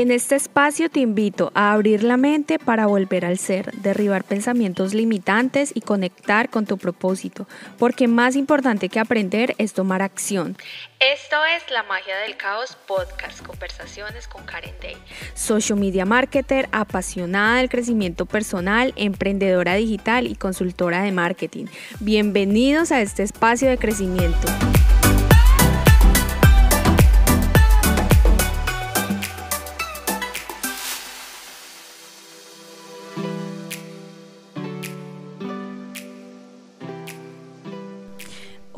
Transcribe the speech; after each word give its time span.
En 0.00 0.10
este 0.10 0.34
espacio 0.34 0.88
te 0.88 1.00
invito 1.00 1.52
a 1.54 1.74
abrir 1.74 2.04
la 2.04 2.16
mente 2.16 2.58
para 2.58 2.86
volver 2.86 3.26
al 3.26 3.36
ser, 3.36 3.70
derribar 3.82 4.24
pensamientos 4.24 4.94
limitantes 4.94 5.72
y 5.74 5.82
conectar 5.82 6.48
con 6.48 6.64
tu 6.64 6.78
propósito, 6.78 7.46
porque 7.78 8.08
más 8.08 8.34
importante 8.34 8.88
que 8.88 8.98
aprender 8.98 9.54
es 9.58 9.74
tomar 9.74 10.00
acción. 10.00 10.56
Esto 11.00 11.36
es 11.54 11.70
La 11.70 11.82
Magia 11.82 12.16
del 12.16 12.38
Caos 12.38 12.78
Podcast, 12.86 13.46
conversaciones 13.46 14.26
con 14.26 14.42
Karen 14.46 14.74
Day. 14.80 14.96
Social 15.34 15.78
media 15.78 16.06
marketer, 16.06 16.70
apasionada 16.72 17.58
del 17.58 17.68
crecimiento 17.68 18.24
personal, 18.24 18.94
emprendedora 18.96 19.74
digital 19.74 20.26
y 20.26 20.34
consultora 20.34 21.02
de 21.02 21.12
marketing. 21.12 21.66
Bienvenidos 22.00 22.90
a 22.90 23.02
este 23.02 23.22
espacio 23.22 23.68
de 23.68 23.76
crecimiento. 23.76 24.48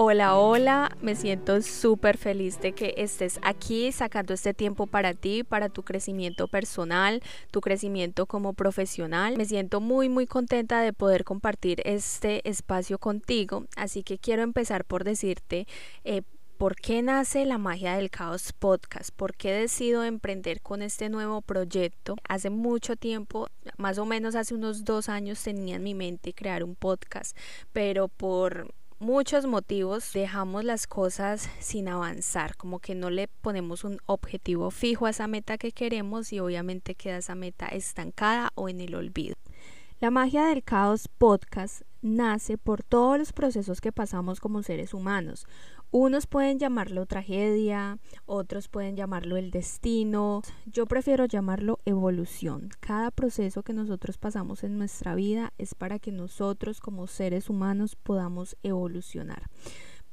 Hola, 0.05 0.37
hola, 0.37 0.91
me 1.01 1.15
siento 1.15 1.63
súper 1.63 2.19
feliz 2.19 2.61
de 2.61 2.73
que 2.73 2.93
estés 2.97 3.39
aquí 3.41 3.93
sacando 3.93 4.35
este 4.35 4.53
tiempo 4.53 4.89
para 4.89 5.15
ti, 5.15 5.45
para 5.45 5.69
tu 5.69 5.85
crecimiento 5.85 6.49
personal, 6.49 7.23
tu 7.53 7.61
crecimiento 7.61 8.27
como 8.27 8.53
profesional. 8.53 9.37
Me 9.37 9.45
siento 9.45 9.81
muy, 9.81 10.09
muy 10.09 10.27
contenta 10.27 10.81
de 10.81 10.93
poder 10.93 11.23
compartir 11.23 11.83
este 11.85 12.47
espacio 12.51 12.99
contigo, 12.99 13.67
así 13.77 14.03
que 14.03 14.19
quiero 14.19 14.43
empezar 14.43 14.85
por 14.85 15.05
decirte... 15.05 15.69
Eh, 16.03 16.23
¿Por 16.59 16.77
qué 16.77 17.03
nace 17.03 17.45
la 17.45 17.59
magia 17.59 17.97
del 17.97 18.09
caos 18.09 18.53
podcast? 18.53 19.11
¿Por 19.11 19.35
qué 19.35 19.53
decido 19.53 20.05
emprender 20.05 20.61
con 20.61 20.81
este 20.81 21.09
nuevo 21.09 21.43
proyecto? 21.43 22.15
Hace 22.29 22.51
mucho 22.51 22.95
tiempo, 22.95 23.49
más 23.79 23.99
o 23.99 24.07
menos 24.07 24.37
hace 24.37 24.55
unos 24.55 24.85
dos 24.85 25.09
años, 25.09 25.43
tenía 25.43 25.75
en 25.77 25.83
mi 25.83 25.95
mente 25.95 26.35
crear 26.35 26.63
un 26.63 26.77
podcast, 26.77 27.37
pero 27.73 28.07
por 28.07 28.73
muchos 29.03 29.47
motivos 29.47 30.13
dejamos 30.13 30.65
las 30.65 30.87
cosas 30.87 31.51
sin 31.59 31.89
avanzar, 31.89 32.57
como 32.57 32.79
que 32.79 32.95
no 32.95 33.11
le 33.11 33.27
ponemos 33.27 33.83
un 33.83 33.99
objetivo 34.07 34.71
fijo 34.71 35.07
a 35.07 35.11
esa 35.11 35.27
meta 35.27 35.59
que 35.59 35.73
queremos 35.73 36.33
y 36.33 36.39
obviamente 36.39 36.95
queda 36.95 37.19
esa 37.19 37.35
meta 37.35 37.67
estancada 37.67 38.53
o 38.55 38.69
en 38.69 38.81
el 38.81 38.95
olvido. 38.95 39.35
La 40.01 40.11
magia 40.11 40.47
del 40.47 40.63
caos 40.63 41.09
podcast 41.09 41.83
nace 42.01 42.59
por 42.59 42.85
todos 42.85 43.19
los 43.19 43.33
procesos 43.33 43.81
que 43.81 43.93
pasamos 43.93 44.41
como 44.41 44.63
seres 44.63 44.95
humanos. 44.95 45.47
Unos 45.95 46.27
pueden 46.27 46.59
llamarlo 46.59 47.05
tragedia, 47.05 47.99
otros 48.25 48.69
pueden 48.69 48.97
llamarlo 48.97 49.37
el 49.37 49.51
destino. 49.51 50.41
Yo 50.65 50.87
prefiero 50.87 51.27
llamarlo 51.27 51.81
evolución. 51.85 52.71
Cada 52.81 53.11
proceso 53.11 53.63
que 53.63 53.75
nosotros 53.75 54.17
pasamos 54.17 54.65
en 54.65 54.79
nuestra 54.79 55.15
vida 55.15 55.53
es 55.59 55.75
para 55.75 55.99
que 55.99 56.11
nosotros 56.11 56.81
como 56.81 57.07
seres 57.07 57.51
humanos 57.51 57.95
podamos 57.95 58.57
evolucionar. 58.63 59.51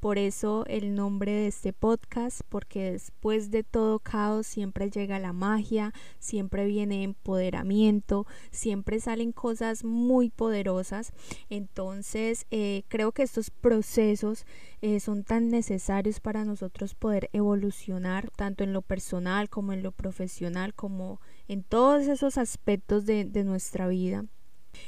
Por 0.00 0.16
eso 0.16 0.64
el 0.66 0.94
nombre 0.94 1.30
de 1.30 1.46
este 1.46 1.74
podcast, 1.74 2.40
porque 2.48 2.92
después 2.92 3.50
de 3.50 3.62
todo 3.62 3.98
caos 3.98 4.46
siempre 4.46 4.90
llega 4.90 5.18
la 5.18 5.34
magia, 5.34 5.92
siempre 6.18 6.64
viene 6.64 7.02
empoderamiento, 7.02 8.26
siempre 8.50 8.98
salen 8.98 9.32
cosas 9.32 9.84
muy 9.84 10.30
poderosas. 10.30 11.12
Entonces 11.50 12.46
eh, 12.50 12.84
creo 12.88 13.12
que 13.12 13.22
estos 13.22 13.50
procesos 13.50 14.46
eh, 14.80 15.00
son 15.00 15.22
tan 15.22 15.48
necesarios 15.48 16.18
para 16.18 16.46
nosotros 16.46 16.94
poder 16.94 17.28
evolucionar, 17.34 18.30
tanto 18.30 18.64
en 18.64 18.72
lo 18.72 18.80
personal 18.80 19.50
como 19.50 19.74
en 19.74 19.82
lo 19.82 19.92
profesional, 19.92 20.72
como 20.72 21.20
en 21.46 21.62
todos 21.62 22.06
esos 22.06 22.38
aspectos 22.38 23.04
de, 23.04 23.26
de 23.26 23.44
nuestra 23.44 23.86
vida. 23.86 24.24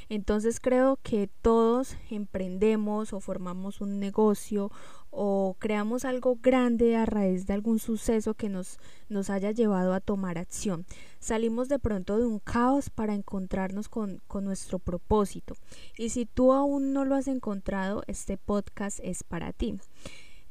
Entonces 0.09 0.59
creo 0.59 0.99
que 1.01 1.29
todos 1.41 1.97
emprendemos 2.09 3.13
o 3.13 3.19
formamos 3.19 3.81
un 3.81 3.99
negocio 3.99 4.71
o 5.11 5.55
creamos 5.59 6.05
algo 6.05 6.37
grande 6.41 6.95
a 6.95 7.05
raíz 7.05 7.45
de 7.45 7.53
algún 7.53 7.79
suceso 7.79 8.33
que 8.33 8.49
nos, 8.49 8.79
nos 9.09 9.29
haya 9.29 9.51
llevado 9.51 9.93
a 9.93 9.99
tomar 9.99 10.37
acción. 10.37 10.85
Salimos 11.19 11.69
de 11.69 11.79
pronto 11.79 12.17
de 12.17 12.25
un 12.25 12.39
caos 12.39 12.89
para 12.89 13.13
encontrarnos 13.13 13.89
con, 13.89 14.21
con 14.27 14.43
nuestro 14.43 14.79
propósito. 14.79 15.55
Y 15.97 16.09
si 16.09 16.25
tú 16.25 16.51
aún 16.51 16.93
no 16.93 17.05
lo 17.05 17.15
has 17.15 17.27
encontrado, 17.27 18.03
este 18.07 18.37
podcast 18.37 18.99
es 19.03 19.23
para 19.23 19.53
ti. 19.53 19.77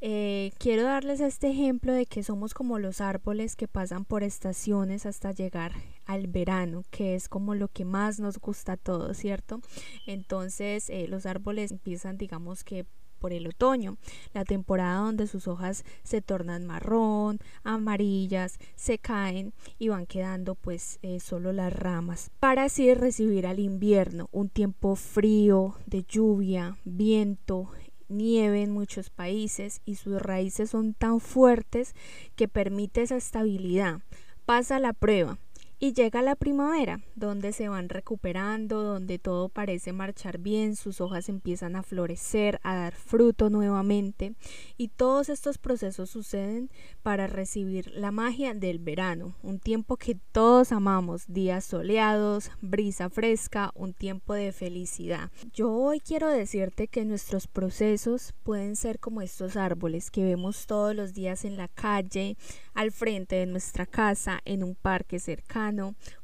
Eh, 0.04 0.52
quiero 0.58 0.82
darles 0.82 1.20
este 1.20 1.50
ejemplo 1.50 1.92
de 1.92 2.06
que 2.06 2.24
somos 2.24 2.54
como 2.54 2.80
los 2.80 3.00
árboles 3.00 3.54
que 3.54 3.68
pasan 3.68 4.04
por 4.04 4.24
estaciones 4.24 5.06
hasta 5.06 5.30
llegar 5.30 5.72
al 6.06 6.26
verano, 6.26 6.84
que 6.90 7.14
es 7.14 7.28
como 7.28 7.54
lo 7.54 7.68
que 7.68 7.84
más 7.84 8.20
nos 8.20 8.38
gusta 8.38 8.72
a 8.72 8.76
todos, 8.76 9.16
¿cierto? 9.16 9.60
Entonces 10.06 10.90
eh, 10.90 11.06
los 11.08 11.26
árboles 11.26 11.70
empiezan, 11.70 12.18
digamos 12.18 12.64
que 12.64 12.86
por 13.22 13.32
el 13.32 13.46
otoño, 13.46 13.98
la 14.34 14.44
temporada 14.44 14.98
donde 14.98 15.28
sus 15.28 15.46
hojas 15.46 15.84
se 16.02 16.20
tornan 16.22 16.66
marrón, 16.66 17.38
amarillas, 17.62 18.58
se 18.74 18.98
caen 18.98 19.54
y 19.78 19.90
van 19.90 20.06
quedando 20.06 20.56
pues 20.56 20.98
eh, 21.02 21.20
solo 21.20 21.52
las 21.52 21.72
ramas, 21.72 22.32
para 22.40 22.64
así 22.64 22.92
recibir 22.94 23.46
al 23.46 23.60
invierno, 23.60 24.28
un 24.32 24.48
tiempo 24.48 24.96
frío, 24.96 25.76
de 25.86 26.02
lluvia, 26.02 26.76
viento, 26.84 27.70
nieve 28.08 28.62
en 28.62 28.72
muchos 28.72 29.08
países 29.10 29.82
y 29.84 29.94
sus 29.94 30.20
raíces 30.20 30.70
son 30.70 30.92
tan 30.92 31.20
fuertes 31.20 31.94
que 32.34 32.48
permite 32.48 33.02
esa 33.02 33.16
estabilidad. 33.16 34.00
Pasa 34.44 34.80
la 34.80 34.92
prueba 34.92 35.38
y 35.82 35.94
llega 35.94 36.22
la 36.22 36.36
primavera, 36.36 37.00
donde 37.16 37.52
se 37.52 37.68
van 37.68 37.88
recuperando, 37.88 38.84
donde 38.84 39.18
todo 39.18 39.48
parece 39.48 39.92
marchar 39.92 40.38
bien, 40.38 40.76
sus 40.76 41.00
hojas 41.00 41.28
empiezan 41.28 41.74
a 41.74 41.82
florecer, 41.82 42.60
a 42.62 42.76
dar 42.76 42.94
fruto 42.94 43.50
nuevamente, 43.50 44.36
y 44.76 44.86
todos 44.86 45.28
estos 45.28 45.58
procesos 45.58 46.08
suceden 46.08 46.70
para 47.02 47.26
recibir 47.26 47.90
la 47.96 48.12
magia 48.12 48.54
del 48.54 48.78
verano, 48.78 49.34
un 49.42 49.58
tiempo 49.58 49.96
que 49.96 50.16
todos 50.30 50.70
amamos, 50.70 51.24
días 51.26 51.64
soleados, 51.64 52.52
brisa 52.60 53.10
fresca, 53.10 53.72
un 53.74 53.92
tiempo 53.92 54.34
de 54.34 54.52
felicidad. 54.52 55.32
Yo 55.52 55.72
hoy 55.72 55.98
quiero 55.98 56.28
decirte 56.28 56.86
que 56.86 57.04
nuestros 57.04 57.48
procesos 57.48 58.34
pueden 58.44 58.76
ser 58.76 59.00
como 59.00 59.20
estos 59.20 59.56
árboles 59.56 60.12
que 60.12 60.22
vemos 60.22 60.68
todos 60.68 60.94
los 60.94 61.12
días 61.12 61.44
en 61.44 61.56
la 61.56 61.66
calle, 61.66 62.36
al 62.72 62.92
frente 62.92 63.34
de 63.34 63.46
nuestra 63.46 63.84
casa, 63.84 64.38
en 64.44 64.62
un 64.62 64.76
parque 64.76 65.18
cercano, 65.18 65.71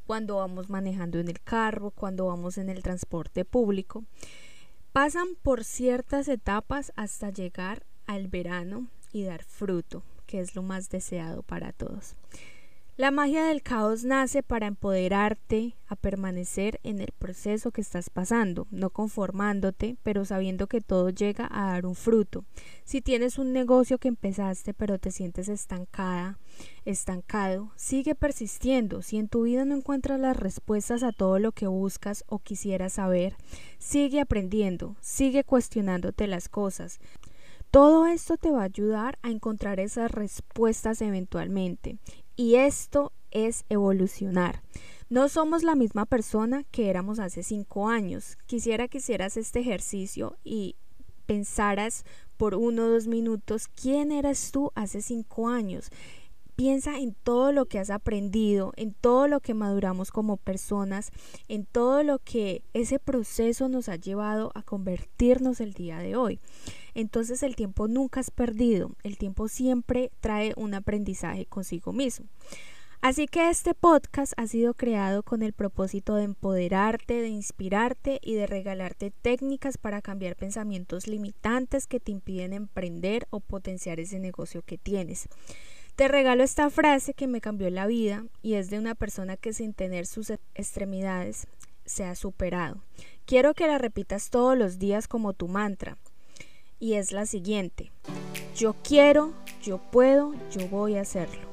cuando 0.07 0.37
vamos 0.37 0.71
manejando 0.71 1.19
en 1.19 1.29
el 1.29 1.41
carro, 1.41 1.91
cuando 1.91 2.27
vamos 2.27 2.59
en 2.59 2.69
el 2.69 2.83
transporte 2.83 3.45
público. 3.45 4.05
Pasan 4.93 5.29
por 5.43 5.65
ciertas 5.65 6.29
etapas 6.29 6.93
hasta 6.97 7.31
llegar 7.31 7.85
al 8.07 8.29
verano 8.29 8.89
y 9.13 9.25
dar 9.25 9.45
fruto, 9.45 10.03
que 10.27 10.41
es 10.41 10.55
lo 10.55 10.63
más 10.63 10.89
deseado 10.91 11.43
para 11.43 11.73
todos. 11.73 12.15
La 12.99 13.13
magia 13.13 13.45
del 13.45 13.63
caos 13.63 14.03
nace 14.03 14.43
para 14.43 14.67
empoderarte 14.67 15.77
a 15.87 15.95
permanecer 15.95 16.81
en 16.83 17.01
el 17.01 17.13
proceso 17.17 17.71
que 17.71 17.81
estás 17.81 18.11
pasando, 18.11 18.67
no 18.73 18.91
conformándote, 18.91 19.97
pero 20.03 20.25
sabiendo 20.25 20.67
que 20.67 20.81
todo 20.81 21.11
llega 21.11 21.49
a 21.49 21.67
dar 21.67 21.87
un 21.87 21.95
fruto. 21.95 22.45
Si 22.83 23.01
tienes 23.01 23.39
un 23.39 23.53
negocio 23.53 23.99
que 23.99 24.09
empezaste 24.09 24.75
pero 24.75 24.99
te 24.99 25.13
sientes 25.13 25.49
estancada, 25.49 26.41
estancado, 26.85 27.71
sigue 27.77 28.17
persistiendo. 28.17 29.01
Si 29.03 29.17
en 29.17 29.29
tu 29.29 29.45
vida 29.45 29.65
no 29.65 29.77
encuentras 29.77 30.19
las 30.19 30.37
respuestas 30.37 31.05
a 31.05 31.13
todo 31.13 31.39
lo 31.39 31.53
que 31.53 31.69
buscas 31.69 32.25
o 32.27 32.41
quisieras 32.41 32.95
saber, 32.95 33.37
sigue 33.79 34.19
aprendiendo, 34.21 34.97
sigue 35.01 35.45
cuestionándote 35.45 36.27
las 36.27 36.49
cosas. 36.49 36.99
Todo 37.71 38.09
esto 38.09 38.39
te 38.39 38.51
va 38.51 38.63
a 38.63 38.65
ayudar 38.65 39.21
a 39.23 39.31
encontrar 39.31 39.79
esas 39.79 40.11
respuestas 40.11 41.01
eventualmente 41.01 41.99
y 42.39 42.55
esto 42.55 43.13
es 43.33 43.65
evolucionar. 43.69 44.63
No 45.11 45.29
somos 45.29 45.65
la 45.65 45.75
misma 45.75 46.07
persona 46.07 46.63
que 46.71 46.89
éramos 46.89 47.19
hace 47.19 47.43
cinco 47.43 47.89
años. 47.89 48.39
Quisiera 48.47 48.87
que 48.87 48.99
hicieras 48.99 49.37
este 49.37 49.59
ejercicio 49.59 50.37
y 50.45 50.77
pensaras 51.27 52.05
por 52.37 52.55
uno 52.55 52.85
o 52.85 52.89
dos 52.91 53.09
minutos 53.09 53.67
quién 53.67 54.13
eras 54.13 54.53
tú 54.53 54.71
hace 54.77 55.03
cinco 55.03 55.49
años. 55.49 55.91
Piensa 56.55 56.99
en 56.99 57.15
todo 57.15 57.51
lo 57.51 57.67
que 57.67 57.81
has 57.81 57.91
aprendido, 57.91 58.73
en 58.77 58.95
todo 58.95 59.27
lo 59.27 59.41
que 59.41 59.55
maduramos 59.55 60.13
como 60.13 60.37
personas, 60.37 61.11
en 61.49 61.67
todo 61.67 62.05
lo 62.05 62.21
que 62.21 62.63
ese 62.73 63.01
proceso 63.01 63.69
nos 63.69 63.89
ha 63.89 63.97
llevado 63.97 64.53
a 64.55 64.63
convertirnos 64.63 65.61
el 65.61 65.73
día 65.73 65.99
de 65.99 66.15
hoy. 66.15 66.39
Entonces 66.99 67.45
el 67.45 67.55
tiempo 67.55 67.87
nunca 67.87 68.19
es 68.19 68.33
perdido, 68.33 68.91
el 69.05 69.19
tiempo 69.19 69.47
siempre 69.47 70.11
trae 70.19 70.53
un 70.57 70.75
aprendizaje 70.75 71.47
consigo 71.47 71.93
mismo. 71.93 72.27
Así 73.01 73.29
que 73.29 73.51
este 73.51 73.73
podcast 73.73 74.33
ha 74.37 74.49
sido 74.49 74.75
creado 74.75 75.23
con 75.23 75.43
el 75.43 75.53
propósito 75.53 76.17
de 76.17 76.25
empoderarte, 76.25 77.23
de 77.23 77.29
inspirarte 77.29 78.19
y 78.21 78.35
de 78.35 78.49
regalarte 78.49 79.13
técnicas 79.13 79.79
para 79.79 80.03
cambiar 80.03 80.35
pensamientos 80.35 81.07
limitantes 81.07 81.87
que 81.87 82.01
te 82.01 82.11
impiden 82.11 82.53
emprender 82.53 83.29
o 83.31 83.39
potenciar 83.39 84.01
ese 84.01 84.19
negocio 84.19 84.63
que 84.63 84.77
tienes. 84.77 85.29
Te 85.95 86.09
regalo 86.09 86.43
esta 86.43 86.69
frase 86.69 87.15
que 87.15 87.29
me 87.29 87.41
cambió 87.41 87.71
la 87.71 87.87
vida 87.87 88.25
y 88.43 88.55
es 88.55 88.71
de 88.71 88.79
una 88.81 88.97
persona 88.97 89.37
que 89.37 89.53
sin 89.53 89.73
tener 89.73 90.05
sus 90.05 90.31
extremidades 90.57 91.47
se 91.85 92.03
ha 92.03 92.17
superado. 92.17 92.83
Quiero 93.25 93.55
que 93.55 93.69
la 93.69 93.79
repitas 93.79 94.31
todos 94.31 94.59
los 94.59 94.81
días 94.81 95.07
como 95.07 95.33
tu 95.33 95.47
mantra 95.47 95.97
y 96.79 96.95
es 96.95 97.13
la 97.13 97.27
siguiente. 97.27 97.93
Yo 98.55 98.75
quiero, 98.83 99.33
yo 99.63 99.79
puedo, 99.79 100.35
yo 100.51 100.69
voy 100.69 100.97
a 100.97 101.03
hacerlo. 101.03 101.49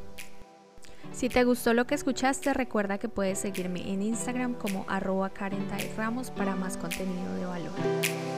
Si 1.12 1.30
te 1.30 1.44
gustó 1.44 1.74
lo 1.74 1.88
que 1.88 1.96
escuchaste, 1.96 2.54
recuerda 2.54 2.98
que 2.98 3.08
puedes 3.08 3.40
seguirme 3.40 3.92
en 3.92 4.02
Instagram 4.02 4.54
como 4.54 4.86
arroba 4.90 5.30
Karen 5.30 5.66
Ramos 5.96 6.30
para 6.30 6.56
más 6.56 6.78
contenido 6.78 7.36
de 7.36 7.46
valor. 7.46 8.35